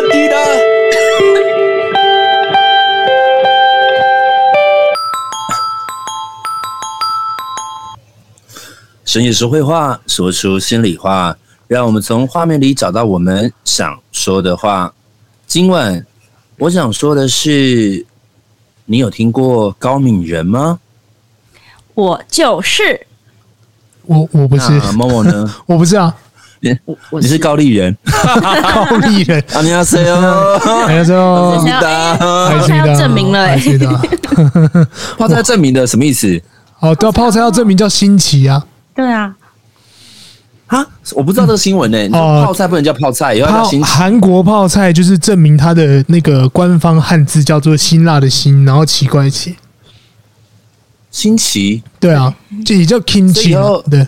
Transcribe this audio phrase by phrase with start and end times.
[0.00, 0.36] 问题了。
[9.04, 11.36] 深夜说会话，说出心里话，
[11.66, 14.94] 让我们从画面里找到我们想说的话。
[15.46, 16.06] 今晚
[16.56, 18.06] 我想说的是，
[18.86, 20.80] 你有听过高敏人吗？
[21.94, 23.06] 我就是，
[24.06, 25.54] 我我不是，某某呢？
[25.66, 26.16] 我不是啊，
[26.61, 27.95] 你我我你是高丽人，
[28.89, 33.87] 高丽人， 안녕하세요， 还是说想要还他要证明了、欸，是的，
[35.17, 36.41] 泡菜证明的什么意思？
[36.79, 38.65] 哦，对啊，泡菜要证明叫新奇啊，
[38.95, 39.35] 对啊，
[40.67, 42.07] 哈，我不知道这个新闻呢、欸。
[42.07, 43.85] 你说泡菜不能叫泡菜，以后要叫新奇。
[43.89, 49.55] 韩国泡菜就是证明它的那个官方汉字叫做辛辣的辛，然后奇怪的奇。
[51.11, 52.33] 新奇，对啊，
[52.65, 53.81] 就也叫 kimchi 嘛。
[53.89, 54.05] 对，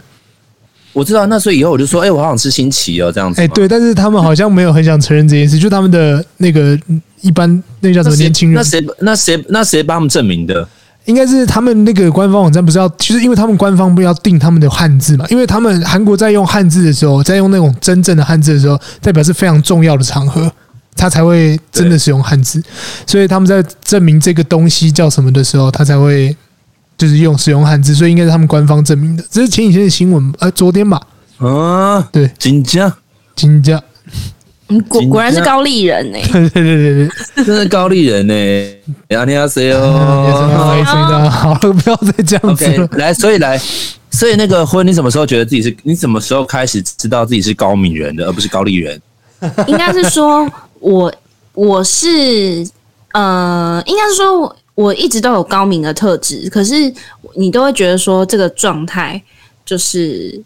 [0.92, 1.26] 我知道。
[1.26, 3.40] 那所以以后我就说，哎、欸，我好想吃新奇哦，这样子。
[3.40, 6.78] 哎、欸，对，但是他们好像没有很想承认这件事，就他们的那个
[7.20, 10.66] 一般那个叫什么年轻人，那谁那谁那谁帮他们证明的？
[11.06, 20.48] 应该是他们那个官方网站不是要，就是因为他们官方不要定他们的汉字嘛，因为他们韩国在用汉字的时候，在用那种真正的汉字的时候，代表是非常重要的场合，
[20.94, 22.62] 他才会真的使用汉字，
[23.06, 26.36] 所以他们在证明这个东西叫什么的时候，他才会。
[27.02, 29.24] 就是用使用汉字所以应该是他们官方证明的。
[29.28, 31.00] 这是前几天的新闻呃昨天吧。
[31.40, 32.30] 嗯对。
[32.38, 32.94] 金家，
[33.34, 33.82] 金家
[34.68, 36.18] 嗯果果然是高丽人 呢
[37.44, 38.34] 真的高丽人呢
[39.08, 39.26] 不要
[41.96, 42.88] 再这样子了。
[42.92, 43.60] 来所以来
[44.12, 49.02] 所以那个婚你什么时候觉得自己是你什么时候开始知道自己是高敏人的而不是高丽人？
[49.66, 51.12] 应该是说我
[51.52, 52.64] 我是
[53.14, 54.56] 嗯应该是说我
[54.94, 56.74] 一直都有高敏的特质，可是
[57.34, 59.22] 你都会觉得说这个状态
[59.66, 60.42] 就是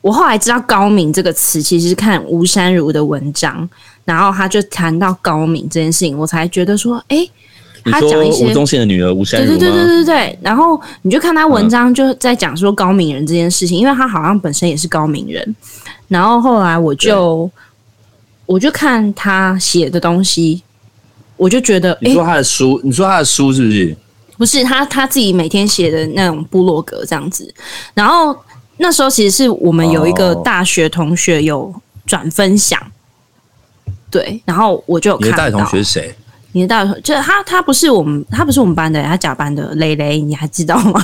[0.00, 3.68] 我后来知道“高敏”这个词，其实是看吴珊如的文章，
[4.04, 7.30] 然后他就谈到高敏这件事情，我才觉得说，哎、欸，
[7.84, 15.56] 他讲一些吴宗宪的女儿吴珊如，对对对对对对，然后你就看他文章就在讲说高敏人这件事情，因为他好像本身也是高敏人，
[16.08, 17.48] 然后后来我就
[18.44, 20.62] 我就看他写的东西。
[21.40, 23.96] 我就觉得，你说他的书，欸、你说他的书是不是？
[24.36, 27.52] 不是他他自己每天写的那种部落格这样子。
[27.94, 28.36] 然后
[28.76, 31.74] 那时候其实是我们有一个大学同学有
[32.04, 35.30] 转分享，哦、对，然后我就有看到。
[35.30, 36.14] 你的大学同学是谁？
[36.52, 41.02] 你的大学就是他，他不是我们，他不是我们班的，他假班的蕾蕾，你还知道吗？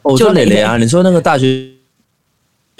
[0.00, 1.68] 我说蕾蕾啊，你说那个大学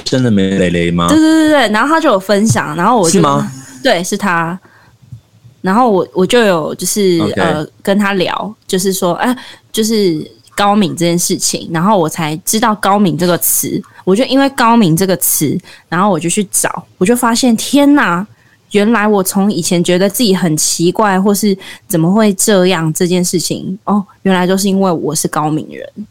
[0.04, 1.06] 真的没蕾蕾吗？
[1.08, 3.52] 对对对对，然后他就有分享，然后我就是吗？
[3.82, 4.58] 对，是他。
[5.60, 9.36] 然后我我就有就是.呃跟他聊，就是说哎、呃，
[9.72, 13.82] 就是高敏这件事情，然后我才知道高敏这个词。
[14.04, 18.26] 我就因为高敏这个词，然后我就去找，我就发现天哪，
[18.72, 21.56] 原来我从以前觉得自己很奇怪，或是
[21.88, 26.06] 怎么会这样这件事情，哦，原来都是因为我是高敏人。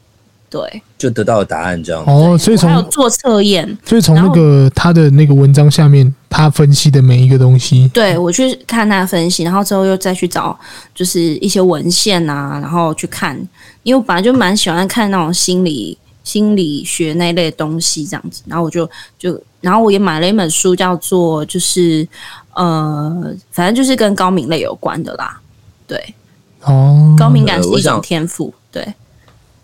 [0.50, 10.60] 对，就得到了答案这样哦，所以从有做测验，所以从那个他的那个文章下面，他分析的每一个东西，对我去看他分析，然后之后又再去找
[10.96, 13.38] 就是一些文献啊，然后去看，
[13.84, 18.90] 因为我本来就蛮喜欢看那种心理心理学那一类的东西这样子，然后我就
[19.20, 22.08] 就然后我也买了一本书，叫做就是
[22.56, 25.40] 呃，反正就是跟高敏类有关的啦，
[25.86, 26.16] 对，
[26.64, 28.92] 哦，高敏感是一种天赋，对。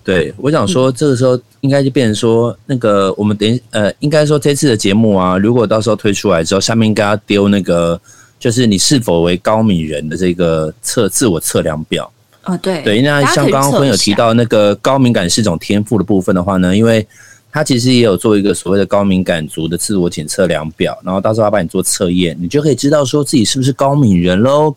[0.05, 7.99] 对，我想说，这个时候应该就变成说，那个我们等呃，应该说这次的节目啊，如果到时候推出来之后，下面应该要丢那个，
[8.39, 12.09] 就是你是否为高敏人的这个测自我测量表。
[12.43, 17.03] 哦，对对，那像刚刚朋友提到那个高敏感是一种天赋的部分的话呢，因为
[17.51, 24.75] 他其实也有做一个所谓的高敏感族的自我检测量表，然后到时候他帮你做测验，你就可以知道说自己是不是高敏人喽。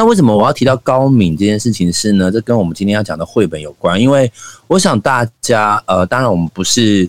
[0.00, 2.32] 那为什么我要提到高敏这件事情是呢？
[2.32, 4.32] 这跟我们今天要讲的绘本有关，因为
[4.66, 7.06] 我想大家呃，当然我们不是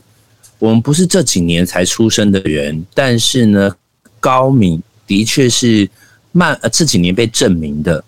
[0.60, 3.74] 我们不是这几年才出生的人，但是呢，
[4.20, 5.90] 高敏的确是
[6.34, 8.04] 慢呃这几年被证明的。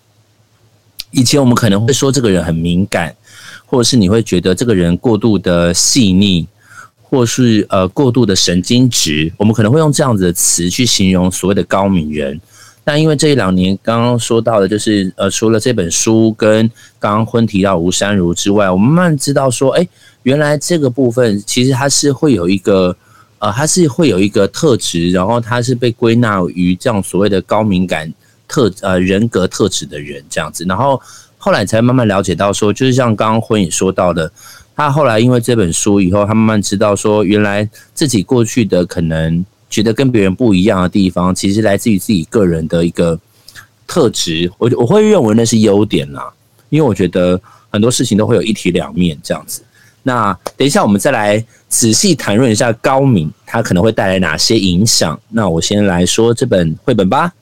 [1.12, 3.16] 以前我们可能会说这个人很敏感，
[3.64, 6.46] 或者是你会觉得这个人过度的细腻，
[7.00, 12.38] 或是呃过度的神经质，我们可能会用这样子的词去形容所谓的高敏人。
[12.86, 19.88] 但因为这一两年刚刚说到的，就是呃，除了这本书跟刚刚婚提到吴珊如之外，我们慢慢知道说，哎，
[20.22, 22.94] 原来这个部分其实它是会有一个
[23.38, 28.12] 呃，它是会有一个特质，然后它是被归纳于这样所谓的高敏感
[28.46, 31.00] 特呃人格特质的人这样子，然后
[31.38, 34.30] 后来才慢慢了解到说，就是像刚刚婚也说到的，
[34.76, 39.42] 他后来因为这本书以后，他慢慢知道说，原来自己过去的可能。
[39.74, 43.18] 觉得跟别人不一样的地方，其实来自于自己个人的一个
[43.88, 44.48] 特质。
[44.56, 46.32] 我我会认为那是优点啦，
[46.68, 47.40] 因为我觉得
[47.70, 49.62] 很多事情都会有一体两面这样子。
[50.04, 55.18] 那等一下我们再来仔细谈论一下高敏，他可能会带来哪些影响。
[55.30, 57.32] 那我先来说这本绘本吧。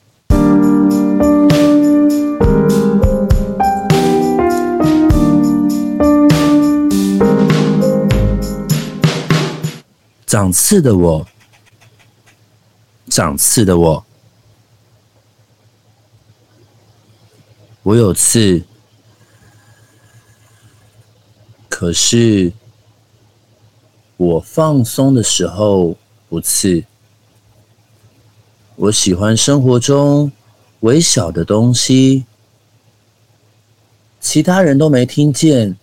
[10.25, 11.23] 长刺的我，
[13.07, 14.05] 长刺的我，
[17.83, 18.63] 我有刺，
[21.69, 22.51] 可是
[24.17, 25.97] 我放松的时候
[26.29, 26.83] 不刺。
[28.75, 30.31] 我喜欢生活中
[30.79, 32.25] 微小的东西，
[34.19, 35.77] 其他人都没听见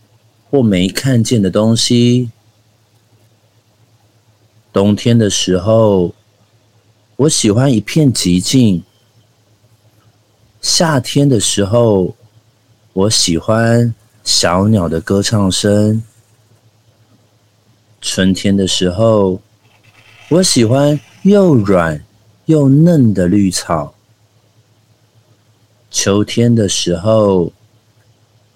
[0.51, 2.31] 或没看见的东西。
[4.73, 6.15] 冬天的时候，
[7.21, 8.81] 我喜欢一片寂静；
[10.63, 12.17] 夏天的时候，
[12.95, 13.95] 我喜欢
[14.25, 16.01] 小鸟的歌唱声；
[18.01, 19.39] 春天的时候，
[20.31, 22.03] 我喜欢又软
[22.47, 23.93] 又嫩的绿草；
[25.91, 27.53] 秋天的时候，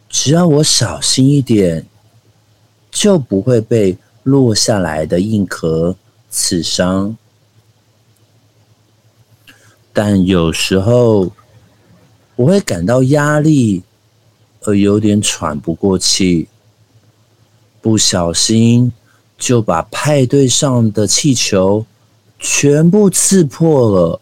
[0.08, 1.84] 只要我小心一点，
[2.90, 5.94] 就不会被落下来的硬壳
[6.30, 7.14] 刺伤，
[9.96, 11.30] 但有时候
[12.34, 13.84] 我会感到压力，
[14.62, 16.48] 而有点喘不过气，
[17.80, 18.92] 不小心
[19.38, 21.86] 就把派对上的气球
[22.40, 24.20] 全部刺破了，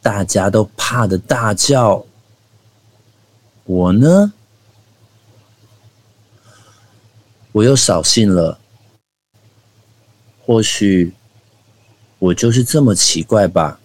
[0.00, 2.04] 大家都怕的大叫。
[3.64, 4.32] 我呢，
[7.50, 8.60] 我又扫兴了。
[10.44, 11.12] 或许
[12.22, 13.80] 我就是这么奇怪吧。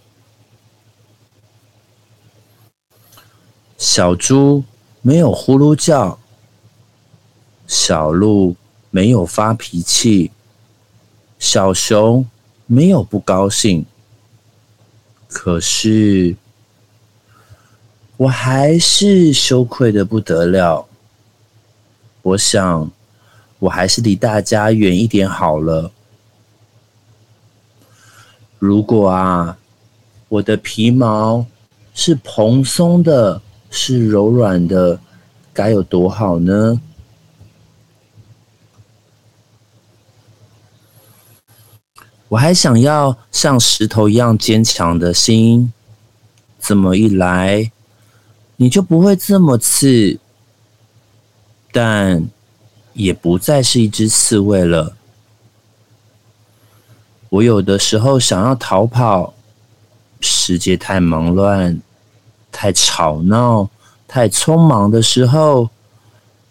[3.79, 4.63] 小猪
[5.01, 6.19] 没有呼噜叫，
[7.65, 8.55] 小鹿
[8.91, 10.31] 没有发脾气，
[11.39, 12.29] 小熊
[12.67, 13.83] 没有不高兴。
[15.27, 16.35] 可是
[18.17, 20.87] 我还是羞愧得不得了。
[22.21, 22.91] 我想，
[23.57, 25.91] 我还是离大家远一点好了。
[28.59, 29.57] 如果啊，
[30.29, 31.45] 我的皮毛
[31.93, 34.99] 是蓬松的，是柔软的，
[35.53, 36.81] 该有多好呢？
[42.29, 45.71] 我还想要像石头一样坚强的心，
[46.59, 47.71] 这么一来，
[48.57, 50.19] 你就不会这么刺，
[51.71, 52.27] 但
[52.93, 54.97] 也不再是一只刺猬了。
[57.29, 59.33] 我有的时候想要逃跑，
[60.21, 61.79] 世界太忙乱、
[62.51, 63.69] 太吵闹、
[64.07, 65.69] 太匆忙的时候，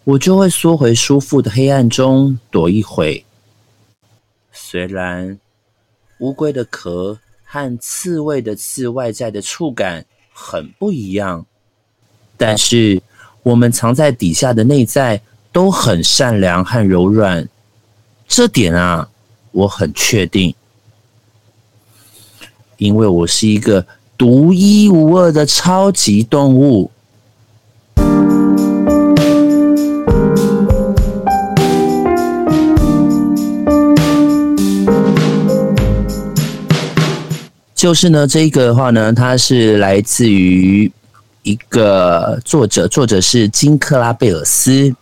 [0.03, 3.25] 我就会缩回舒服的黑暗中躲一会。
[4.51, 5.39] 虽然
[6.19, 11.45] 乌龟的壳和刺猬的刺外在的触感很不一样，
[12.37, 13.01] 但是
[13.41, 15.19] 我们藏在底下的内在
[15.51, 17.47] 都很善良和柔软。
[18.27, 19.09] 这点啊，
[19.51, 20.53] 我很确定。
[22.77, 23.85] 因为我是一个
[24.17, 26.91] 独一无二的超级动物，
[37.73, 40.91] 就是呢，这个的话呢，它是来自于
[41.41, 44.95] 一个作者，作者是金克拉贝尔斯。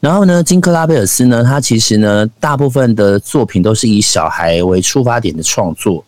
[0.00, 6.04] 然后呢，金克拉贝尔斯呢，他其实呢，大部分的作品都是以小孩为出发点的创作。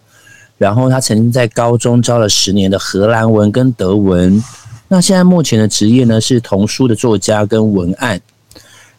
[0.59, 4.43] 然后他曾经在高中教了十年的荷兰文跟德文，
[4.89, 8.21] 那现在目前的职业呢是童书的作家跟文案。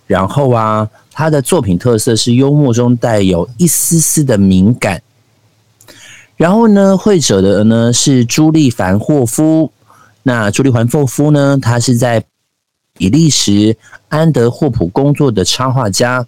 [0.07, 5.01] 然后啊，他的作品特色是幽默中带有一丝丝的敏感。
[6.37, 9.69] 然后呢，绘者的呢是朱利凡霍夫。
[10.23, 12.23] 那朱利凡霍夫呢，他是在
[12.93, 13.75] 比利时
[14.07, 16.25] 安德霍普工作的插画家。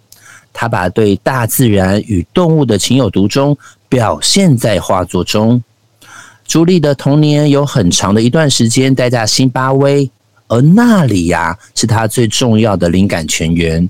[0.52, 3.56] 他把对大自然与动物的情有独钟
[3.92, 5.62] 表现在画作中。
[6.46, 10.10] 朱莉的童年有很长的一段时间待在辛巴威，
[10.48, 13.86] 而那里呀、是她最重要的灵感泉源。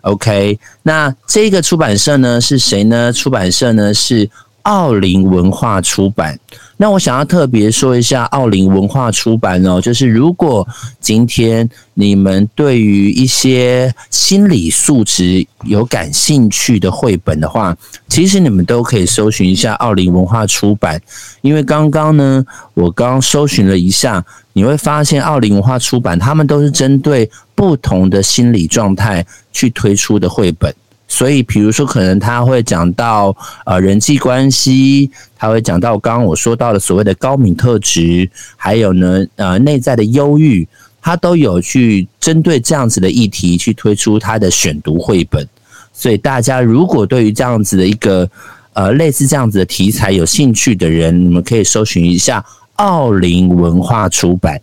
[0.00, 3.12] OK，那这个出版社呢是谁呢？
[3.12, 4.30] 出版社呢是
[4.66, 6.36] 奥林文化出版。
[6.76, 10.66] 那我想要特别说一下奥林文化出版哦，就是如果
[11.00, 17.74] 今天你们对于一些心理素质有感兴趣的绘本的话，
[18.08, 21.00] 其实你们都可以搜寻一下奥林文化出版。
[21.42, 22.44] 因为刚刚呢，
[22.74, 30.74] 我刚搜寻了一下，你会发现奥林文化出版他们都是针对不同的心理状态去推出的绘本。
[31.08, 33.34] 所以，比如说，可能他会讲到
[33.64, 40.66] 呃人际关系，他会讲到刚刚我说到的所谓的高敏特质，还有呢呃内在的忧郁，
[41.00, 45.48] 他都有去针对这样子的议题去推出他的选读绘本。
[45.92, 48.28] 所以，大家如果对于这样子的一个
[48.72, 52.44] 呃类似这样子的题材有兴趣的人，你们可以搜寻一下
[52.74, 54.60] 奥林文化出版。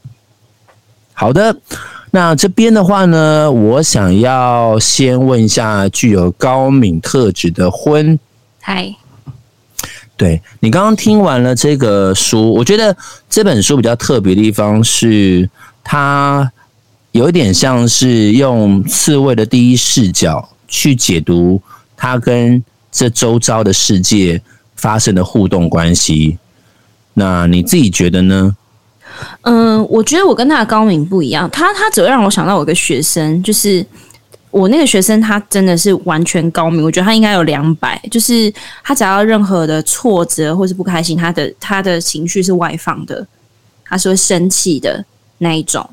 [1.14, 1.56] 好的。
[2.16, 8.20] 那这边的话呢，我想要先问一下具有高敏特质的婚，
[8.62, 8.96] 嗨，
[10.16, 12.96] 对，你刚刚听完了这个书，我觉得
[13.28, 15.50] 这本书比较特别的地方是，
[15.84, 16.52] 它
[17.14, 21.60] 有一点像是用刺猬的第一视角去解读
[21.98, 24.40] 它跟这周遭的世界
[24.76, 26.38] 发生的互动关系。
[27.16, 28.56] 那你自己觉得呢？
[29.42, 33.86] 嗯，我觉得我跟他的高敏不一样，他他只会让我想到我一个学生，就是
[34.52, 38.54] 我那个学生，他真的是完全高敏，我觉得他应该有两百，就是
[38.84, 43.26] 他只要任何的挫折或是不开心，他的他的情绪是外放的，
[43.86, 45.04] 他是会生气的
[45.40, 45.88] 那一种，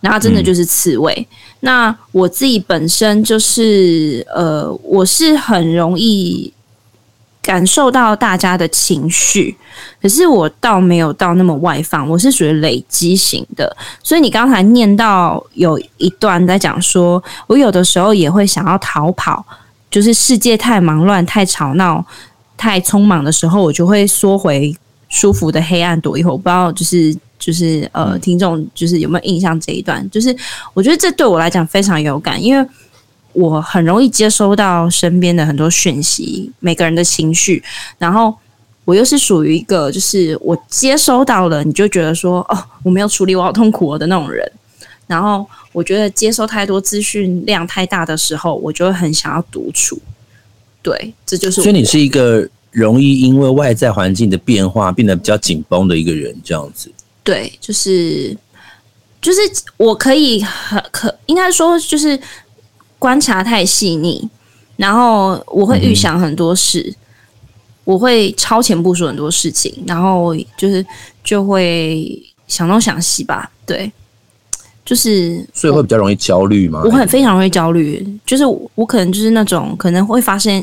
[0.00, 1.14] 然后他真的就是刺猬。
[1.14, 6.52] 嗯、那我自己本身就是呃，我是很容易。
[7.46, 9.56] 感受到大家的情绪，
[10.02, 13.74] 可是我倒没有到那么外放，我是属于累积型的。
[14.02, 19.46] 所以你刚才念到有一段在讲说，我有的时候也会想要逃跑，
[19.88, 22.04] 就是世界太忙乱、太吵闹、
[22.56, 24.76] 太匆忙的时候，我就会缩回
[25.08, 26.32] 舒服的黑暗躲一会儿。
[26.32, 30.04] 我不知道，就是就是呃，听众就是有没有印象这一段？
[30.10, 30.36] 就是
[30.74, 32.68] 我觉得这对我来讲非常有感，因为。
[33.36, 37.62] 我很容易接收到身边的很多讯息，每个人的情绪，
[37.98, 38.34] 然后
[38.86, 44.50] 我又是属于一个，就是我接收到了，你就觉得说，哦，我没有处理，我好痛苦哦的那种人。
[45.06, 50.00] 然后我觉得接收太多资讯量太大的时候，我就会很想要独处。
[50.80, 51.64] 对，这就是我。
[51.64, 56.90] 所以你是一个容易因为外在环境的变化变得比较紧绷的一个人，这样子。
[57.22, 58.34] 对，就是
[59.20, 59.40] 就是
[59.76, 62.18] 我可以很可应该说就是。
[63.06, 64.28] 观察太细腻，
[64.74, 66.96] 然后我会预想很多事，嗯、
[67.84, 70.84] 我会超前部署很多事情，然后就是
[71.22, 73.48] 就会想东想西吧。
[73.64, 73.92] 对，
[74.84, 76.82] 就是所以会比较容易焦虑吗？
[76.84, 78.42] 我很非常容易焦虑，就是
[78.74, 80.60] 我可能就是那种可能会发生，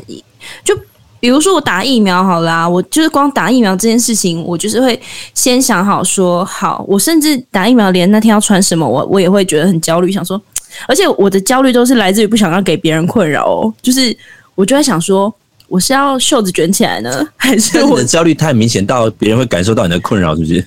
[0.62, 0.78] 就
[1.20, 5.00] 比如说我打疫苗好啦，我就是光打疫苗这件事情，我就是会
[5.32, 10.38] 先想好说好，我甚至打疫苗连那天要穿什么，我我也会觉得很焦虑，想说。
[10.86, 14.16] 而且我的焦虑都是来自于不想要给别人困扰哦，就是
[14.54, 15.32] 我就在想说，
[15.68, 20.66] 我是要袖子卷起来呢， 还是我的焦虑太明显到别人会感受到你的困扰，是不是？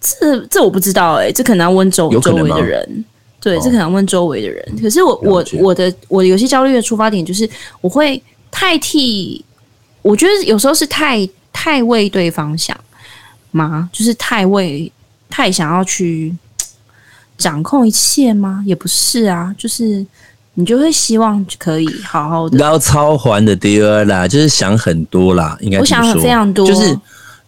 [0.00, 3.04] 这这我不知道哎、欸，这可能要问周周围的人。
[3.40, 4.78] 对，这可能要问周围的人。
[4.80, 7.48] 可是我我我的我有些焦虑的出发点就是，
[7.80, 9.44] 我会太替，
[10.02, 12.76] 我觉得有时候是太太为对方想
[13.52, 13.88] 吗？
[13.92, 14.90] 就是太为
[15.28, 16.34] 太想要去。
[17.38, 18.62] 掌控一切吗？
[18.66, 20.04] 也不是啊，就是
[20.54, 22.58] 你就会希望可以好好的。
[22.58, 26.98] 要超环的第二啦，就是想很多啦，应该我想很非常多，就是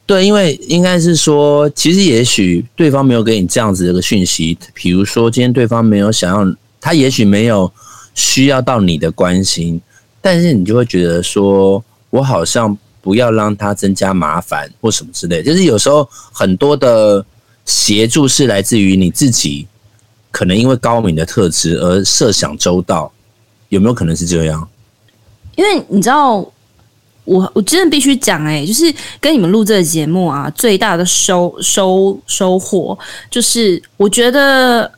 [0.07, 7.71] 对，因为应该是说，其实也许对方没有给你这样子的一个讯息，比如说今天对方没有想要，他也许没有
[8.15, 9.81] 需要到你的关心，
[10.21, 17.27] 但是你就会觉得说，我好像不要让他增加麻烦或什么之类，就是有时候很多的
[17.65, 19.67] 协助是来自于你自己。
[20.31, 23.13] 可能因为高敏的特质而设想周到，
[23.69, 24.69] 有没有可能是这样？
[25.57, 26.37] 因为你知道，
[27.25, 34.91] 我我真的必须讲，哎，就是跟你们录这个节目啊，最大的收收收获就是，我觉得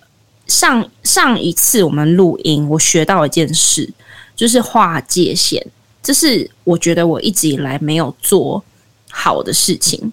[0.46, 3.90] 上上一次我们录音，我学到一件事，
[4.36, 5.60] 就是划界限，
[6.02, 8.62] 这是我觉得我一直以来没有做
[9.10, 10.12] 好的事情。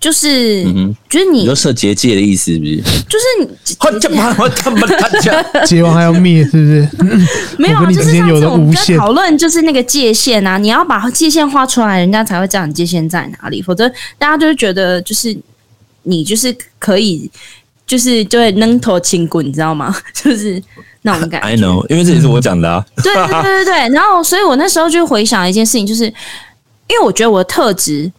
[0.00, 0.62] 就是，
[1.08, 2.76] 就是你有设结界的意思，是不是？
[3.08, 3.48] 就是你
[5.66, 6.88] 结完还要灭，是不是？
[7.58, 13.60] 没有啊，就是上次我们在讨论，就是那个界限啊，你要把界限画出来，人家才会知道你界限在哪里。
[13.60, 13.88] 否则，
[14.18, 15.36] 大家就会觉得，就是
[16.04, 17.28] 你就是可以，
[17.84, 19.92] 就是就会扔头轻滚，你知道吗？
[20.14, 20.62] 就是
[21.02, 21.48] 那种感觉。
[21.48, 22.86] I know，因为这也是我讲的啊。
[23.02, 23.74] 对对对对对。
[23.92, 28.12] 然后，所以我那时候就回想一件事情，就是因为我觉得我的特质。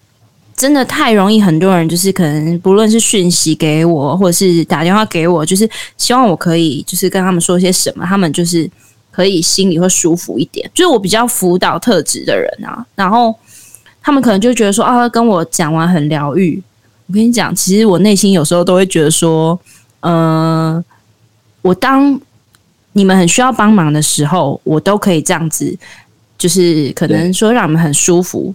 [0.59, 8.69] 真的太容易，很多人就是可能不论是讯息给我，或者是打电话给我，就是希望我可以就是跟他们说些什么，他们就是
[9.09, 10.69] 可以心里会舒服一点。
[10.73, 13.33] 就是我比较辅导特质的人啊，然后
[14.01, 16.61] 他们可能就觉得说啊，跟我讲完很疗愈。
[17.07, 19.57] 我跟你讲，其实我内心有时候都会觉得说，
[20.01, 20.85] 嗯、呃，
[21.61, 22.19] 我当
[22.91, 25.73] 你们很需要帮忙的时候，我都可以这样子，
[26.37, 28.53] 就是可能说让你们很舒服。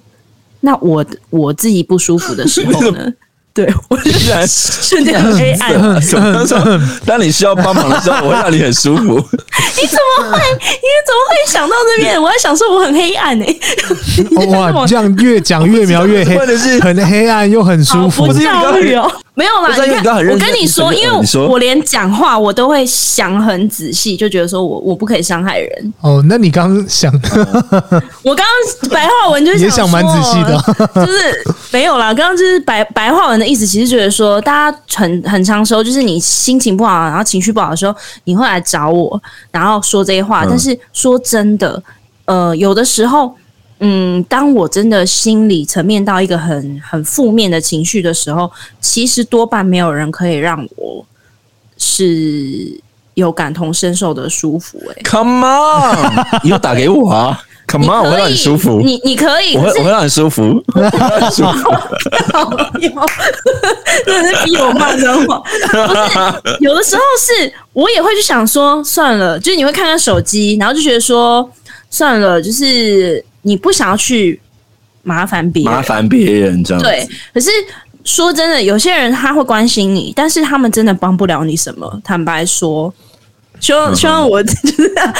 [0.64, 3.06] 那我我自己不舒服的时候呢？
[3.54, 4.10] 对，我就
[4.48, 5.72] 瞬间很黑暗。
[6.02, 6.58] 怎么说？
[7.06, 9.14] 当你需要帮忙的时候，我会让你很舒服。
[9.80, 10.38] 你怎么会？
[10.58, 12.20] 你怎么会想到这边？
[12.20, 14.46] 我还想说我很黑暗呢、欸。
[14.46, 18.26] 哇，这样越讲越描越黑，或者是很黑暗又很舒服。
[19.36, 25.94] 没有啦，你看，我跟你说，因为我连讲话我都会想很仔细，就觉得说我我不可以伤害人。
[26.00, 27.28] 哦，那你刚刚想的，
[28.22, 30.56] 我刚刚白话文就也想蛮仔细的，
[31.04, 32.14] 就是没有啦。
[32.14, 40.46] 刚刚就是白白话文的意思，其实觉得说，大家很很常说，就是你心情不好，然后情绪不好的时候，你会来找我，然后说这些话。
[40.48, 41.82] 但是说真的，
[42.26, 43.34] 呃，有的时候。
[43.80, 48.50] 嗯，当我真的心理层面到一个很很负面的情绪的时候，
[48.80, 51.04] 其实多半没有人可以让我
[51.76, 52.80] 是
[53.14, 54.92] 有感同身受的舒服、欸。
[54.92, 57.42] 哎，Come on，你要打给我啊！
[57.66, 58.80] Come on，我会让你舒服。
[58.80, 60.42] 你你可以，我会我会让你舒服。
[60.74, 61.70] 我会让你舒服。
[64.06, 71.50] 真的是比我慢的话，不是有的时候是我也会去想说，算了，就是你会看看手机，然后就觉得说
[71.90, 73.22] 算了，就是。
[73.44, 74.40] 你不想要去
[75.02, 76.82] 麻烦别人，麻烦别人这样。
[76.82, 77.50] 对，可是
[78.04, 82.00] 说真的，有些人他会关心你，但是他们真的帮不了你什么。
[82.02, 82.92] 坦白说，
[83.60, 85.14] 希望希望我就是这样，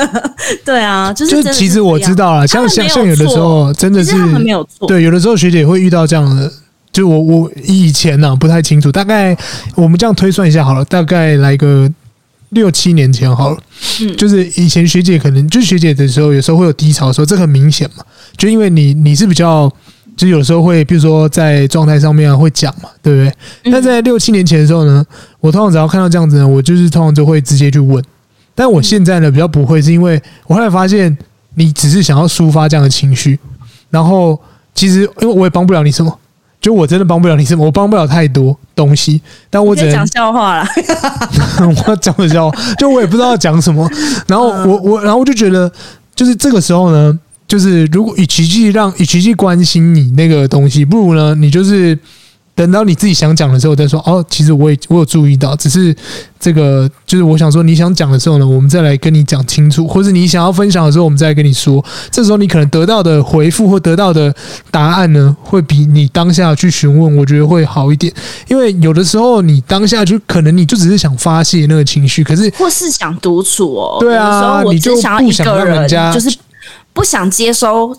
[0.64, 1.42] 对啊，就是。
[1.44, 4.88] 就其实我知道了，像像像有的时候真的是没有错。
[4.88, 6.50] 对，有的时候学姐会遇到这样的，
[6.90, 9.36] 就我我以前呢、啊、不太清楚，大概
[9.74, 11.88] 我们这样推算一下好了，大概来个。
[12.50, 13.58] 六七年前好了，
[14.00, 18.04] 嗯，就是以前学姐可能就是学姐的时候，有时候会有低潮的时候，这很明显嘛。
[18.36, 19.70] 就因为你你是比较，
[20.16, 23.70] 就有时候会，比如说在状态上面啊会讲嘛，对不对？
[23.70, 25.04] 那在六七年前的时候呢，
[25.40, 28.02] 我通常只要看到这样子呢，我就是通常就会直接去问。
[28.54, 31.16] 但我现在呢比较不会，是因为我后来发现
[31.54, 33.38] 你只是想要抒发这样的情绪，
[33.90, 34.40] 然后
[34.74, 36.18] 其实因为我也帮不了你什么。
[36.66, 40.66] 就我真的帮不了你什么，我帮不了太多东西，但我只能讲笑话了。
[41.86, 43.88] 我讲的笑话，就我也不知道要讲什么。
[44.26, 45.70] 然后我我然后我就觉得，
[46.16, 51.96] 就是这个时候呢，就是如果与其去让与其去关心你那个东西，不如呢，你就是。
[52.56, 55.94] 等到你自己想讲的时候再说哦，其实我也我有注意到，只是
[56.40, 61.84] 这个就是我想说你想讲的时候呢，我们再来跟你讲清楚，或者你想要分享的时候，我们再来跟你说。
[62.10, 64.34] 这时候你可能得到的回复或得到的
[64.70, 68.10] 答案呢，会比你当下去询问，我觉得会好一点。
[68.48, 73.98] 因为有的时候你当下就可能你就只是想发泄那个情绪，可是或是想独处哦。
[74.00, 76.34] 对啊，你就不想让人家就是
[76.94, 77.94] 不想接收。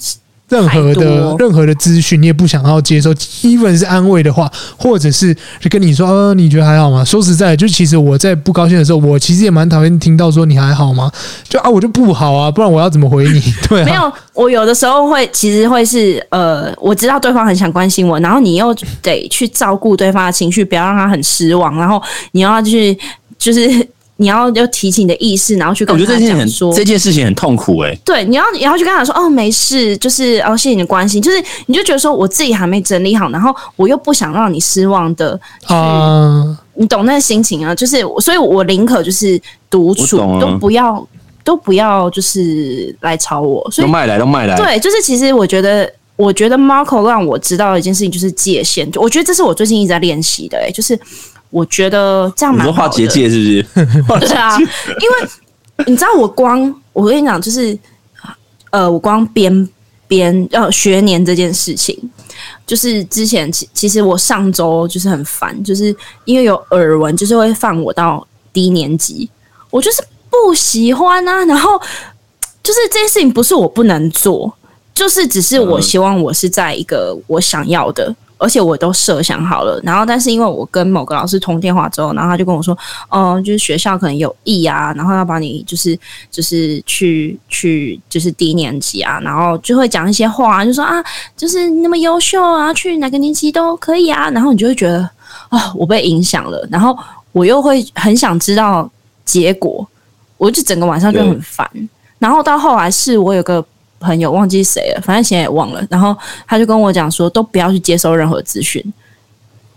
[0.49, 3.13] 任何的任何的资讯，你也不想要接受。
[3.43, 7.03] even 是安慰的话，或者是就跟你说，呃，你觉得还好吗？
[7.03, 11.11] 说实在，就其实我在不高兴的时候，我其实也蛮讨厌听到说你还好吗？
[11.49, 13.41] 就啊，我就不好啊，不然我要怎么回你？
[13.67, 22.97] 对啊，没有，我有的时候会，其实会是呃，我知道对方很想关心我，然后你又得去照顾对方的情绪，不要让他很失望，然后你要去
[23.37, 23.87] 就是。
[24.19, 27.99] 你要要提起你的意识，然后去跟他讲说，我觉得这件很这件事情很痛苦哎、欸。
[28.03, 37.75] 对，你要你要去跟他说哦，没事，就是哦，谢谢你的关心，就是你就觉得说我自己还没整理好，然后我又不想让你失望的啊，你懂那个心情啊？
[37.75, 41.07] 就是所以，我宁可就是独处，都不要
[41.43, 44.57] 都不要就是来吵我，所以都麦来都卖来。
[44.57, 50.99] 对，就是其实我觉得，我觉得 Marco 让我知道的一件事情就是界限，我觉得这是我最近一直在练习的、欸，哎，就是。
[51.49, 52.77] 我觉觉得这样蛮好的。
[52.77, 54.19] 画结界是不是？
[54.27, 57.77] 对啊，因为你知道，我光我跟你讲，就是
[58.71, 59.69] 呃，我光编
[60.07, 61.97] 编呃学年这件事情，
[62.65, 69.29] 就是之前其其实我上周就是很烦，就是因为有耳闻，就是会放我到低年级，
[69.69, 71.45] 我就是不喜欢啊。
[71.45, 71.79] 然后
[72.63, 74.51] 就是这件事情不是我不能做，
[74.93, 78.13] 就是只是我希望我是在一个我想要的。
[78.37, 82.77] 而且我都设想好了，然后但是因为我跟某个老师通电话之后，然后他就跟我说，
[83.09, 85.97] 嗯，就是学校可能有意啊，然后要把你就是
[86.29, 91.03] 就是去去就是低年级啊，然后就会讲一些话，就说啊，
[91.35, 94.99] 就是那么优秀啊，去哪个年级都可以啊，然后你就会觉得
[95.49, 96.97] 啊、哦，我被影响了，然后
[97.31, 98.89] 我又会很想知道
[99.25, 99.87] 结果，
[100.37, 101.69] 我就整个晚上就很烦，
[102.19, 103.63] 然后到后来是我有个
[103.99, 105.85] 朋友，忘记谁了，反正现在也忘了。
[105.89, 106.15] 然后
[106.47, 108.83] 他就跟我讲说，都不要去接收任何资讯，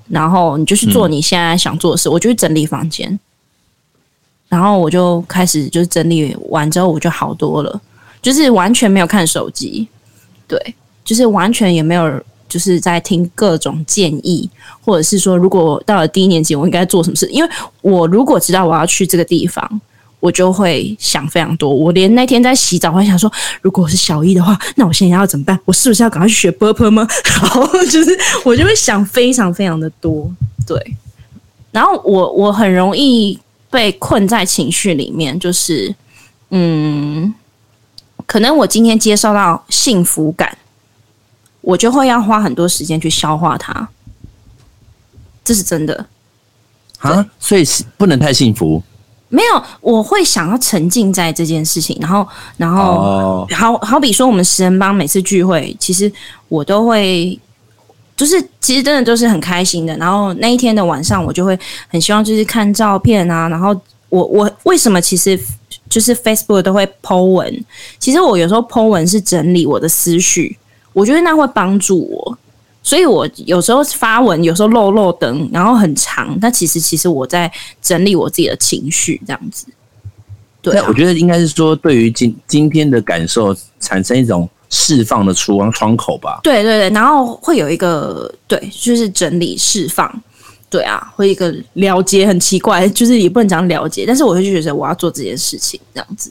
[0.09, 2.09] 然后你就去做你现在想做的事。
[2.09, 3.18] 我就去整理房间，
[4.48, 7.80] 然后我就开始就是整理完之后，我就好多了，
[8.20, 9.88] 就是完全没有看手机，
[10.46, 14.48] 对，就是完全也没有就是在听各种建议，
[14.85, 17.26] 或者是说，如果到了低年级，我应该做什么事？
[17.30, 19.80] 因为我如果知道我要去这个地方。
[20.20, 21.68] 我就会想非常多。
[21.68, 23.30] 我连那天在洗澡，我还想说，
[23.62, 25.59] 如果我是小一的话，那我现在要怎么办？
[25.64, 27.06] 我是不是要赶快去学 burp 吗？
[27.40, 30.30] 然后就是我就会想非常非常的多，
[30.66, 30.96] 对。
[31.72, 33.38] 然后我我很容易
[33.70, 35.94] 被困在情绪里面，就是
[36.50, 37.33] 嗯，
[38.26, 40.59] 可能我今天接受到幸福感，
[41.61, 43.88] 我就会要花很多时间去消化它，
[45.44, 46.06] 这是真的。
[46.98, 47.64] 啊，所以
[47.96, 48.83] 不能太幸福，
[49.33, 56.12] 没有，我会想要沉浸在这件事情，然后，然后，好好比说，我们十人帮每次聚会，其实
[56.49, 57.38] 我都会，
[58.16, 59.97] 就是其实真的都是很开心的。
[59.99, 63.49] 然后那一天的晚上，我就会很希望就是看照片啊。
[63.49, 63.69] 然后
[64.09, 65.38] 我我为什么其实
[65.88, 67.64] 就是 Facebook 都会 po 文？
[68.01, 70.59] 其实我有时候 po 文是整理我的思绪，
[70.93, 72.38] 我觉得那会帮助我。
[72.83, 76.37] 所以我有时候发文，有时候漏漏灯，然后很长。
[76.40, 77.51] 但其实，其实我在
[77.83, 79.66] 整理我自己的情绪，这样子。
[80.62, 86.40] 对啊，我觉得应该是说，对于今今天的感受，产生一种释放的出光窗口吧。
[86.43, 90.23] 对对对，然后会有一个对，就是整理释放。
[90.69, 96.31] 对啊，会一个了结，很奇怪，就是也不能讲了结，但是我会觉得我要做这件事情，这样子。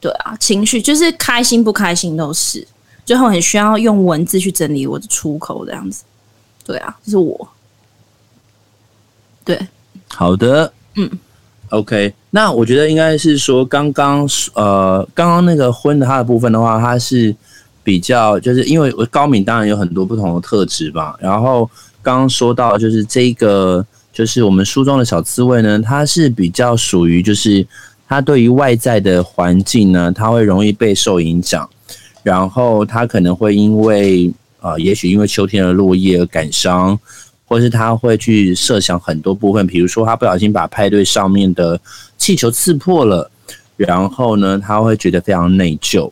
[0.00, 2.66] 对啊，情绪就是开心不开心都是。
[3.06, 6.02] 最后很需要用文字去整理我的出口，这样子，
[6.64, 7.48] 对啊，这是我，
[9.44, 9.58] 对，
[10.08, 11.08] 好的，嗯
[11.70, 17.32] ，OK，那我觉得应该是说，刚刚呃，刚刚那个婚的它的部分的话，它是
[17.84, 21.70] 比较就是因为高敏当然有很多不同的特质吧，然后
[22.02, 27.64] 刚刚说到就是这个就是我们书中的小刺猬呢，它是比较属于就是
[28.08, 31.70] 它对于外在的环境呢，它会容易被受影响。
[32.26, 36.98] 然后他可能会因为、呃，也许因为秋天的落叶而感伤，
[37.46, 41.80] 或是他会去设想很多部分，比如说他不小心把派对上面的
[42.18, 43.30] 气球刺破了，
[43.76, 46.10] 然后呢，他会觉得非常内疚。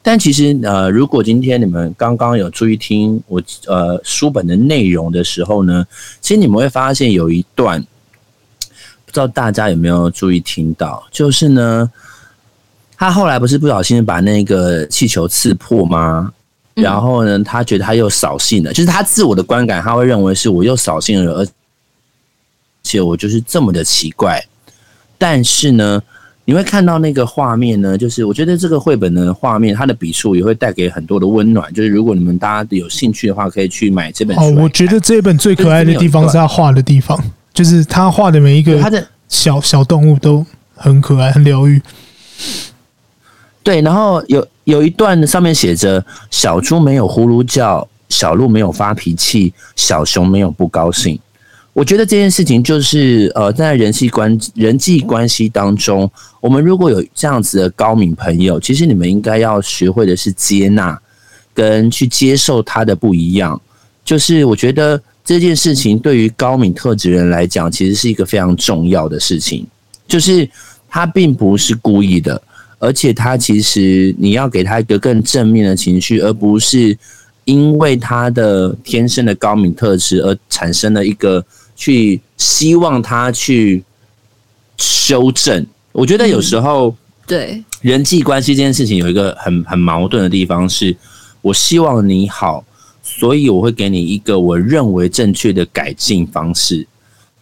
[0.00, 5.84] 但其实呃，如果今天你们刚刚有注意听我呃书本的内容的时候呢，
[6.20, 7.82] 其实你们会发现有一段，
[9.04, 11.90] 不知道大家有没有注意听到，就是呢。
[13.00, 16.30] 他后来不是不小心把那个气球刺破吗？
[16.74, 21.48] 然后呢，他觉得他又扫兴了，就是他自我的观感，他会认为是我又扫兴了，而
[22.82, 24.38] 且我就是这么的奇怪。
[25.16, 26.02] 但是呢，
[26.44, 31.72] 你会看到那个画面呢，就是我觉得这个绘本的画面，它的笔触也会带给很多的温暖。
[31.72, 34.42] 就是如果你们大家有兴趣的话，可以去买这本书。
[34.42, 37.18] 哦，我觉得这本最可爱的地方是他画的地方，
[37.54, 41.80] 就是他画的每一个他的小小动物都很可爱，很疗愈。
[43.62, 51.18] 对，然后有有一段上面写着：“小猪没有呼噜叫，小鹿没有发脾气，小熊没有不高兴。”
[51.72, 61.00] 我觉得这件事情就是呃，在人际关人际关系当中，我们如果有这样子的高敏朋友，其实你们应该要学会的是接纳
[61.54, 63.60] 跟去接受他的不一样。
[64.04, 69.64] 就是我觉得这件事情对于高敏特质人来讲，其实是一个非常重要的事情，
[70.08, 70.48] 就是
[70.88, 72.40] 他并不是故意的。
[72.82, 76.96] 而且他其实你要给他一个更正面的情绪，而不是
[77.44, 81.44] 因为他的天生的高敏特质而产生了一个
[81.76, 83.84] 去希望他去
[84.78, 85.66] 修正。
[85.92, 90.96] 我觉得有时候对人际关系这件事情有一个很很矛盾的地方，是
[91.42, 92.64] 我希望你好，
[93.02, 96.86] 所以我会给你一个我认为正确的改进方式。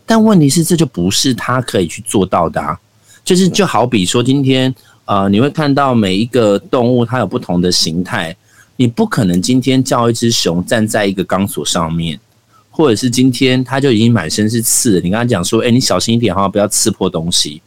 [0.04, 2.76] 但问题是，这就不是他可以去做到的啊。
[3.24, 4.74] 就是就好比说今天。
[5.08, 8.36] 啊、你会看到每一个动物它有不同的形态，
[8.76, 12.20] 你不可能今天叫一只熊站在一个钢索上面，
[12.70, 17.62] 或者是今天它就已经满身是刺了，你跟他讲说，哎，你小心一点哈，不要刺破东西。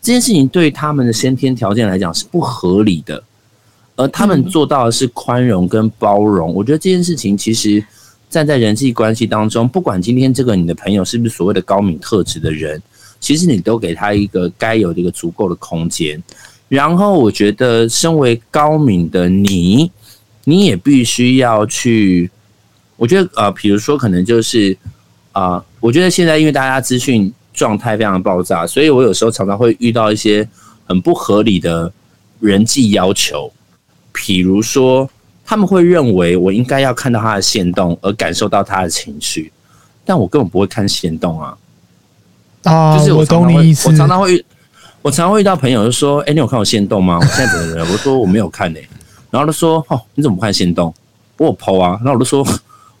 [0.00, 3.20] 这件事情对他们的先天条件来讲是不合理的，
[3.96, 6.54] 而他们做到的是宽容跟包容。
[6.54, 7.84] 我觉得这件事情其实
[8.30, 12.80] 站在人际关系当中，不管今天这个你的朋友是不是所谓的高敏特质的人，
[13.18, 16.22] 其实你都给他一个该有的一个足够的空间。
[16.68, 19.90] 然后我觉得，身为高敏的你，
[20.44, 22.30] 你也必须要去。
[22.96, 24.76] 我觉得，呃，比如说，可能就是，
[25.32, 30.48] 啊、呃，我觉得现在因为大家资讯状态非常爆炸，所以我有时候常常会遇到一些
[30.86, 31.92] 很不合理的
[32.40, 33.52] 人际要求。
[34.12, 35.10] 比如说，
[35.44, 39.52] 他们会认为我应该要看到他的行动，而感受到他的情绪，
[40.04, 41.58] 但我根本不会看行动啊。
[42.62, 43.88] 啊，就是我懂你意思。
[43.88, 44.42] 我常常会，
[45.04, 47.84] 我常会遇到朋友就说：“哎、你有看我心动吗？”我现在怎么人？
[47.92, 48.80] 我说我没有看呢、
[49.30, 50.94] 然后他说：“哦，你怎么不看心动？
[51.36, 52.42] 我有 po 啊。”然后我就说：“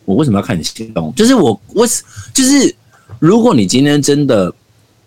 [0.04, 1.10] 我为什么要看你心动？
[1.16, 1.86] 就是我，我
[2.34, 2.76] 就是，
[3.18, 4.54] 如果你今天真的，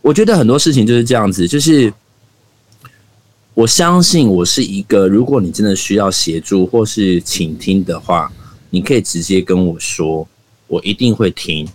[0.01, 1.93] 我觉得很多事情就是这样子，就是
[3.53, 8.31] 我相信我是一个，如果你真的需要协助或是倾听的话，
[8.71, 10.27] 你可以直接跟我说，
[10.65, 11.69] 我一定会听。”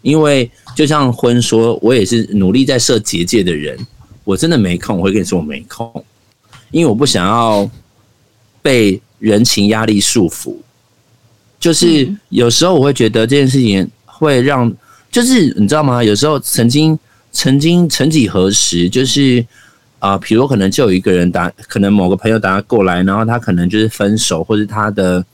[0.00, 3.78] 因为就像婚说，我也是努力在设结界的人，
[4.24, 6.04] 我真的没空，我会跟你说我没空，
[6.70, 7.68] 因为我不想要
[8.60, 10.56] 被人情压力束缚。
[11.58, 14.72] 就是有时候我会觉得这件事情会让，
[15.10, 16.02] 就是你知道吗？
[16.02, 16.98] 有时候曾经
[17.30, 19.44] 曾经曾几何时，就是
[19.98, 25.24] 啊，比如可能就有一个人打，可能某个朋友打过来，然后他可能就是分手，或者他的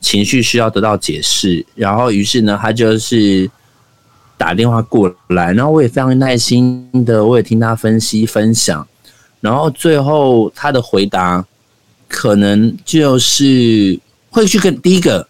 [0.00, 3.50] 情绪需要得到解释，然后于是呢，他就是。
[4.36, 8.86] 打电话过来，然后我也非常耐心的，我也听他分析分享，
[9.40, 11.44] 然后最后他的回答
[12.08, 13.98] 可能就是
[14.30, 15.26] 会去跟第一个，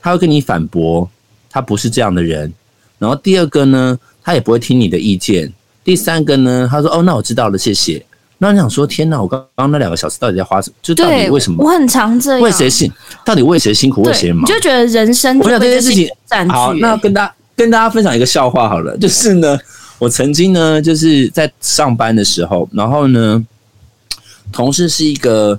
[0.00, 1.08] 他会跟你反驳，
[1.50, 2.52] 他不是这样的人，
[2.98, 5.52] 然后第二个呢，他也不会听你的意见，
[5.84, 8.04] 第三个呢，他说哦，那我知道了，谢谢。
[8.38, 10.76] 那你想说，天哪，我刚刚那两个小时到底在花什么？
[10.82, 11.64] 就到底为什么？
[11.64, 12.92] 我很常这样，为谁辛？
[13.24, 14.02] 到底为谁辛苦？
[14.02, 14.42] 为谁忙？
[14.42, 16.06] 你就觉得人生我想这件事情
[16.50, 17.34] 好，那跟大家。
[17.56, 19.58] 跟大家分享一个笑话好了，就是呢，
[19.98, 23.44] 我曾经呢，就是在上班的时候，然后呢，
[24.52, 25.58] 同事是一个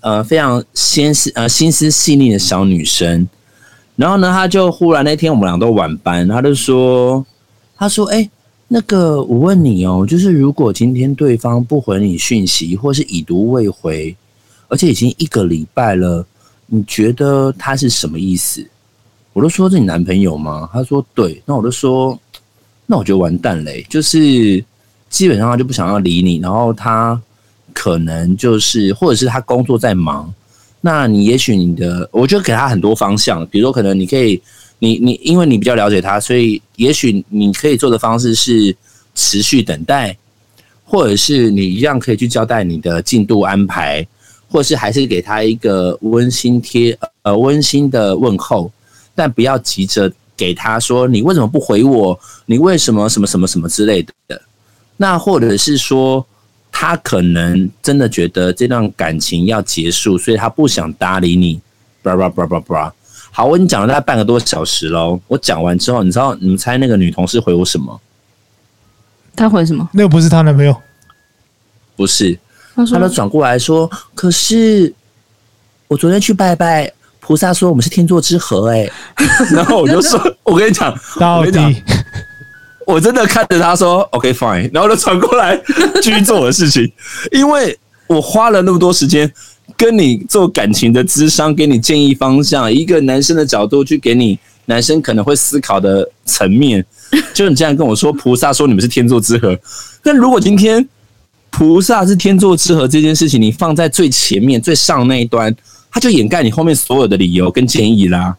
[0.00, 3.28] 呃非常心思呃心思细腻的小女生，
[3.96, 7.26] 然后呢，她就忽然那天我们俩都晚班，她就说，
[7.76, 8.30] 她说，哎，
[8.68, 14.16] 那个我问你哦，就是如果今天对方不回你讯息，或是已读未回，
[14.68, 16.24] 而且已经一个礼拜了，
[16.66, 18.64] 你觉得他是什么意思？
[19.36, 20.66] 我都说是你男朋友吗？
[20.72, 22.18] 他说对，那我就说，
[22.86, 24.64] 那我觉得完蛋嘞，就是
[25.10, 27.20] 基本上他就不想要理你，然后他
[27.74, 30.32] 可能就是，或者是他工作在忙，
[30.80, 34.40] 那你也许你的，我就给他很多方向，比如说可能你可以，
[34.78, 38.74] 你你因为你比较了解他，所以也许你可以做的方式是
[39.14, 40.16] 持续等待，
[40.82, 44.06] 或者是你一样可以去交代你的进度安排，
[44.50, 48.72] 或是还是给他一个温馨贴呃温馨的问候。
[49.16, 52.16] 但不要急着给他说，你为什么不回我？
[52.44, 54.40] 你为什么什么什么什么之类的？
[54.98, 56.24] 那或者是说，
[56.70, 61.60] 他可能真的觉得这段感情要结束，所以他不想搭理你。
[62.02, 62.94] 叭叭叭叭叭。
[63.32, 65.20] 好，我已经讲了大概半个多小时喽。
[65.26, 68.00] 我讲完之后，你知道你们猜那个女同事回我什么？
[69.34, 69.88] 她回什么？
[69.92, 70.74] 那个不是她男朋友，
[71.96, 72.38] 不是。
[72.74, 74.94] 她说，他都转过来说，可是
[75.88, 76.92] 我昨天去拜拜。
[77.26, 78.88] 菩萨说我们是天作之合，哎，
[79.50, 81.82] 然后我就说， 我跟你讲，到底，
[82.86, 85.60] 我真的看着他说，OK fine，然后就转过来
[86.00, 86.88] 继续做我的事情，
[87.32, 89.28] 因为我花了那么多时间
[89.76, 96.86] 跟你做感情的咨商，给你建议方向，一个男生的角度去给你男生可能会思考的层面，
[97.34, 99.58] 就你这样跟我说，菩萨说你们是天作之合，
[100.00, 100.88] 但如果今天
[101.50, 105.52] 菩萨是天作之合这件事情，你放在最前面最上那一端。
[105.90, 108.36] 他就掩盖你后面所有的理由跟建议啦，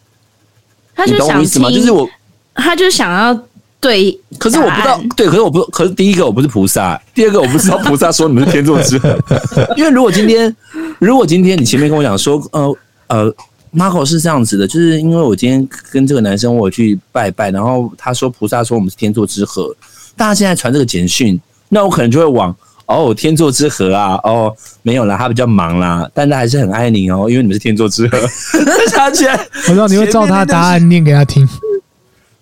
[0.95, 1.71] 他就懂我意思吗？
[1.71, 2.07] 就是我，
[2.53, 3.33] 他就想要
[3.79, 9.17] 对，可是我不知道，对，可是我不，可是第一个我不是菩萨，第二个我不知道菩萨说你们是天作之合，
[9.75, 10.55] 因为如果今天，
[10.99, 13.35] 如果今天你前面跟我讲说，呃呃
[13.73, 19.75] ，Marco 是这样子的，就是因为我今天跟这个男生我去拜拜，然后他说菩萨说我们是天作之合，
[20.15, 22.55] 大家现在传这个简讯，那我可能就会往。
[22.87, 24.19] 哦，天作之合啊！
[24.23, 28.17] 哦，没有啦，他比较忙啦，但他还是很爱你哦，因为你们是天作之合。
[28.95, 31.47] 他居然，我知道你会照他的答案念给他听。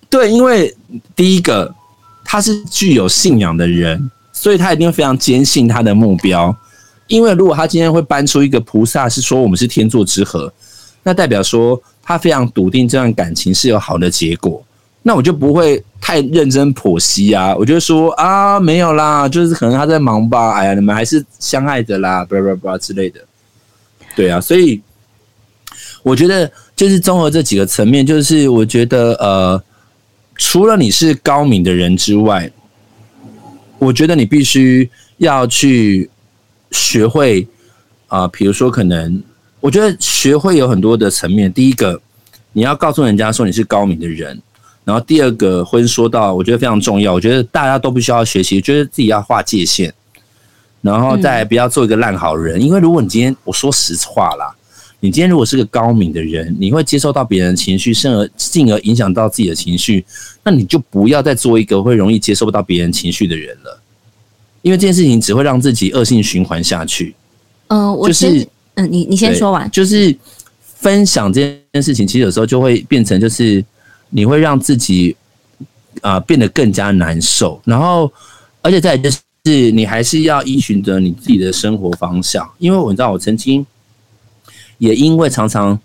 [0.10, 0.74] 对，因为
[1.16, 1.74] 第一个
[2.24, 6.56] 他是具有信仰的人，所以他一定会非常坚信他的目标。
[7.08, 10.52] 因为如果他今天会搬出一个菩萨，是说我们是天作之合，
[11.04, 14.65] 那代表说他非常笃定这段感情是有好的结果。
[15.08, 23.20] 那我就不会太认真剖析啊，我就说啊，没有啦，就是可能他在忙吧，哎呀，你们还是相爱的啦，巴拉巴拉之类的，
[24.16, 24.82] 对啊，所以
[26.02, 29.64] 我觉得就是综合这几个层面，就是我觉得呃，
[30.38, 32.52] 除了你是高敏的人之外，
[33.78, 36.10] 我觉得你必须要去
[36.72, 37.48] 学会
[38.08, 39.22] 啊、比如说可能，
[39.60, 42.02] 我觉得学会有很多的层面，第一个
[42.54, 44.42] 你要告诉人家说你是高敏的人。
[44.86, 47.12] 然后第二个会说到，我觉得非常重要。
[47.12, 49.92] 我觉得大家都必须要学习，觉得自己要划界限，
[50.82, 52.62] 然后再不要做一个烂好人。
[52.62, 54.56] 因为如果你今天我说实话啦，
[55.00, 60.06] 你今天如果是个高敏的人，你会接受到别人的情绪，甚而进而影响到自己的情绪，
[60.44, 63.82] 那你就不要再做一个会容易接受不到别人情绪的人了，
[64.62, 67.16] 因为这件事情只会让自己恶性循环下去。
[67.68, 70.16] 嗯、呃，我就是嗯，你你先说完，就是
[70.76, 73.64] 分享这件事情，其实有时候就会变成就是
[74.10, 75.16] 你会让自己
[76.02, 78.12] 啊、变得更加难受，然后
[78.62, 83.66] 而且再就是你还是要依循着你自己的生活方向，因为我知道我曾经。
[84.78, 85.80] 也因为常常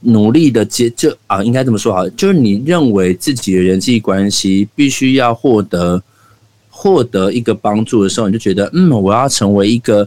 [0.00, 6.02] 努力的接，就啊，应该这么说好，就是你认为自己的人际关系必须要获得
[6.68, 10.06] 获得一个帮助的时候，你就觉得，嗯，我要成为一个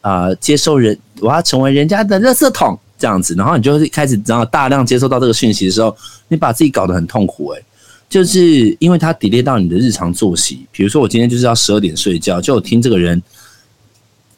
[0.00, 5.96] 啊、接受人，我要成为人家的垃圾桶这样子，然后你就开始然后大量接收到这个讯息的时候，
[6.28, 7.64] 你把自己搞得很痛苦、欸，诶，
[8.08, 13.22] 就是因为它抵赖到你的日常作息，比如说我今天就是要十二点睡觉，就我听这个人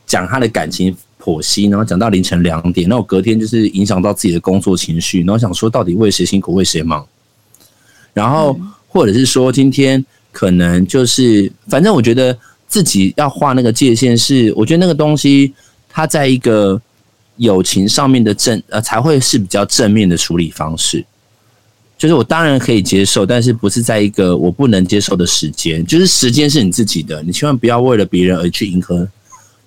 [0.06, 0.96] 讲他的感情。
[1.20, 7.04] 剖析，然后讲到凌晨两点，那我隔天就是影响到自己的工作情绪，然后想说到底为谁辛苦为谁忙，
[8.14, 15.52] 然后或者是说今天可能就是，反正我觉得自己要画那个界限是，我觉得那个东西
[15.88, 16.80] 它在一个
[17.38, 21.04] 友情上面的正呃才会是比较正面的处理方式，
[21.96, 29.08] 就是我当然可以接受，但是不是在一个我不能接受的时间，就是时间是你自己的，你千万不要为了别人而去迎合。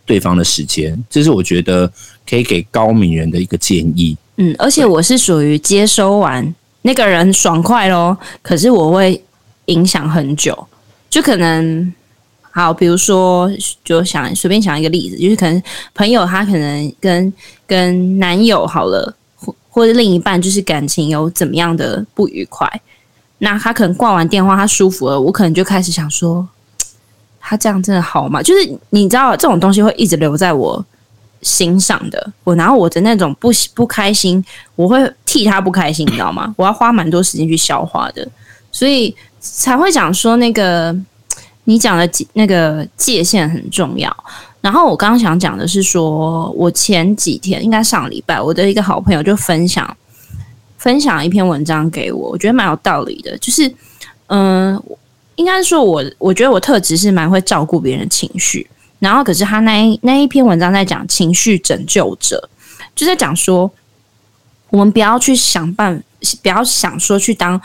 [0.04, 1.90] 对方的时间，这是我觉得
[2.28, 4.18] 可以给高敏人的一个建议。
[4.38, 9.24] 嗯，而且我是属于接收完那个人爽快咯，可是我会
[9.66, 10.68] 影响很久，
[11.10, 11.94] 就可能
[12.52, 13.50] 好，比如说，
[13.84, 17.34] 就想随便想一个例子，就是可能朋友他可能跟
[17.66, 22.70] 跟男友好了，或或者另一半就是感情有怎么样的不愉快，
[23.40, 26.48] 那他可能挂完电话他舒服了，我可能就开始想说。
[27.44, 28.40] 他这样真的好吗？
[28.42, 30.86] 就是你知道这种东西会一直留在我
[31.42, 32.32] 心上的。
[32.44, 34.42] 我然后我的那种不不开心，
[34.76, 36.54] 我会替他不开心，你知道吗？
[36.56, 38.26] 我要花蛮多时间去消化的，
[38.72, 40.96] 所以才会讲说那个
[41.64, 44.16] 你讲的那个界限很重要。
[44.62, 49.98] 然后我刚刚想讲的是说，我前几天应该上礼拜，我的一个好朋友就分享
[50.78, 53.74] 分享一篇文章给我，我觉得蛮有道理的，就是
[54.28, 54.82] 嗯。
[55.38, 58.70] 应该说我，我觉得我特质是蛮会照顾别人的情绪。
[59.00, 62.48] 然后，可是他那一那一篇文章在讲情绪拯救者，
[62.94, 63.72] 就在讲说，
[64.70, 66.04] 我们不要去想办，
[66.44, 67.60] 不要想说去当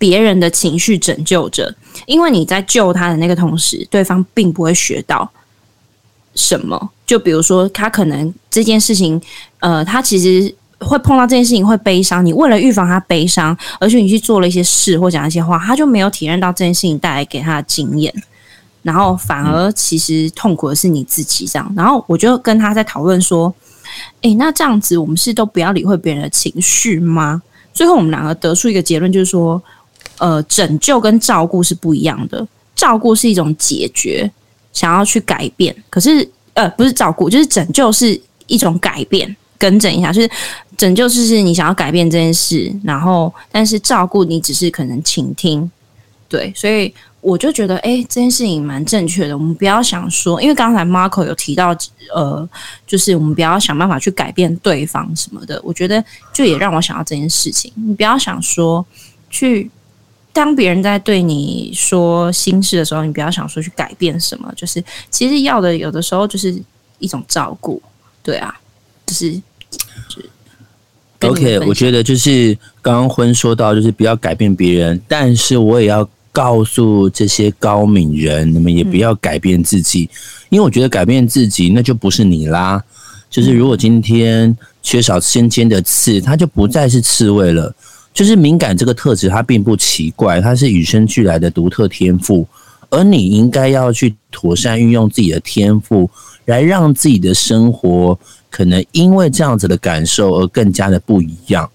[0.00, 1.72] 别人的情绪拯救者，
[2.06, 5.30] 因为你在救他的那个同时，对方并不会学到
[6.34, 6.90] 什么。
[7.06, 9.20] 就比如说，他可能这件事情，
[9.60, 10.52] 呃，他其实。
[10.82, 18.10] 会碰到这件事情会悲伤，你为了预防他悲伤，而且你去做了一些事或讲一些话，他就没有体验到这件事情带来给他的经验，
[18.82, 21.70] 然后反而其实痛苦的是你自己这样。
[21.76, 23.54] 然后我就跟他在讨论说，
[24.22, 27.42] 诶，那这样子我们是都不要理会别人的情绪吗？
[27.74, 29.62] 最后我们两个得出一个结论，就是说，
[30.20, 34.30] 呃，拯救跟照顾是不一样的，照顾是一种解决，
[34.72, 39.36] 想要去改变，可是呃，不是照顾，就是拯救是一种改变。
[39.58, 40.30] 更正一下，就是
[40.74, 45.70] 拯救是是你想要改变这件事，然后但是照顾你只是可能倾听，
[46.30, 49.36] 对，所以我就觉得，哎、这件事情蛮正确的。
[49.36, 51.76] 我们不要想说，因为刚才 Marco 有提到，
[52.14, 52.48] 呃，
[52.86, 55.60] 就是我们不要想办法去改变对方什么的。
[55.62, 56.02] 我觉得
[56.32, 58.82] 就也让我想到这件事情，你不要想说
[59.28, 59.70] 去
[60.32, 66.54] 当别人在对你说心事的时候，你不要想说去改变什么，就是其实要的有的时候就是
[66.98, 67.82] 一种照顾，
[68.22, 68.54] 对啊，
[69.06, 69.40] 就是。
[71.22, 80.08] OK，我觉得就是刚刚婚说到，就是不要改变别人，但是我也要告诉这些高敏人，你们也不要改变自己，
[80.48, 82.82] 因为我觉得改变自己那就不是你啦。
[83.28, 87.74] 就是如果今天缺少先天的刺，它就不再是刺猬了。
[88.12, 92.46] 就是敏感这个特质，它并不奇怪，它是与生俱来的独特天赋，
[92.90, 96.10] 而你应该要去妥善运用自己的天赋，
[96.46, 98.18] 来让自己的生活。
[98.50, 101.70] 可能因为这样子的感受而更加的不一样，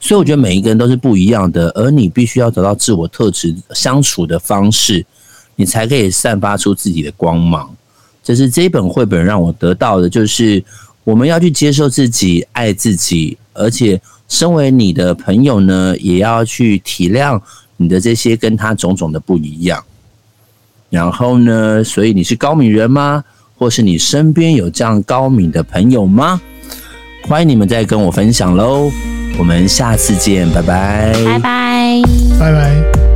[0.00, 5.06] 所以我觉得每一个人都是不一样的，而你必须要找到自我特质相处的方式，
[5.54, 7.72] 你才可以散发出自己的光芒。
[8.20, 10.62] 这是这本绘本让我得到的，就是
[11.04, 13.98] 我们要去接受自己、爱自己，而且
[14.28, 17.40] 身为你的朋友呢，也要去体谅
[17.76, 19.82] 你的这些跟他种种的不一样。
[20.90, 23.24] 然后呢，所以你是高敏人吗？
[23.56, 26.40] 或是你身边有这样高敏的朋友吗？
[27.24, 28.90] 欢迎你们再跟我分享喽！
[29.38, 32.02] 我们下次见，拜拜，拜拜，
[32.38, 33.07] 拜拜。